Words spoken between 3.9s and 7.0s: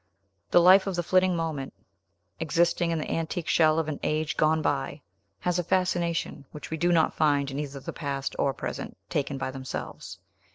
age gone by, has a fascination which we do